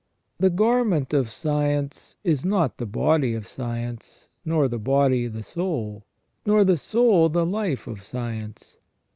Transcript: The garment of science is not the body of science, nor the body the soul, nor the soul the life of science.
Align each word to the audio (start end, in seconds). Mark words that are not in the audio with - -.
The 0.39 0.49
garment 0.49 1.13
of 1.13 1.29
science 1.29 2.15
is 2.23 2.43
not 2.43 2.77
the 2.79 2.87
body 2.87 3.35
of 3.35 3.47
science, 3.47 4.29
nor 4.43 4.67
the 4.67 4.79
body 4.79 5.27
the 5.27 5.43
soul, 5.43 6.05
nor 6.43 6.63
the 6.63 6.77
soul 6.77 7.29
the 7.29 7.45
life 7.45 7.85
of 7.85 8.01
science. 8.01 8.77